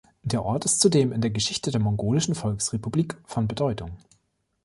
[0.23, 3.97] Der Ort ist zudem in der Geschichte der Mongolischen Volksrepublik von Bedeutung.